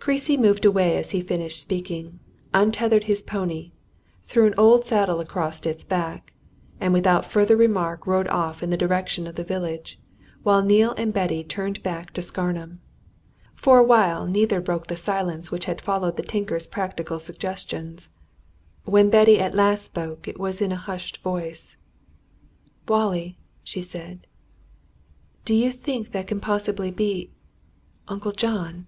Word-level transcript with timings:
Creasy 0.00 0.36
moved 0.38 0.64
away 0.64 0.96
as 0.96 1.10
he 1.12 1.20
finished 1.20 1.60
speaking, 1.60 2.18
untethered 2.54 3.04
his 3.04 3.22
pony, 3.22 3.70
threw 4.24 4.44
an 4.46 4.54
old 4.56 4.84
saddle 4.86 5.20
across 5.20 5.64
its 5.66 5.84
back, 5.84 6.32
and 6.80 6.92
without 6.94 7.26
further 7.26 7.54
remark 7.56 8.06
rode 8.08 8.26
off 8.28 8.60
in 8.62 8.70
the 8.70 8.78
direction 8.78 9.26
of 9.28 9.34
the 9.36 9.44
village, 9.44 10.00
while 10.42 10.62
Neale 10.62 10.94
and 10.96 11.12
Betty 11.12 11.44
turned 11.44 11.82
back 11.84 12.12
to 12.14 12.22
Scarnham. 12.22 12.80
For 13.54 13.78
a 13.78 13.84
while 13.84 14.26
neither 14.26 14.60
broke 14.62 14.86
the 14.88 14.96
silence 14.96 15.50
which 15.52 15.66
had 15.66 15.82
followed 15.82 16.16
the 16.16 16.22
tinker's 16.24 16.66
practical 16.66 17.18
suggestions; 17.20 18.08
when 18.84 19.10
Betty 19.10 19.38
at 19.38 19.54
last 19.54 19.84
spoke 19.84 20.26
it 20.26 20.40
was 20.40 20.60
in 20.62 20.72
a 20.72 20.76
hushed 20.76 21.22
voice. 21.22 21.76
"Wallie!" 22.88 23.38
she 23.62 23.82
said, 23.82 24.26
"do 25.44 25.54
you 25.54 25.70
think 25.70 26.10
that 26.12 26.26
can 26.26 26.40
possibly 26.40 26.90
be 26.90 27.30
Uncle 28.08 28.32
John?" 28.32 28.86